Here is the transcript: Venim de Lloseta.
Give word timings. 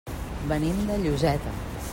Venim 0.51 0.81
de 0.89 0.97
Lloseta. 1.05 1.57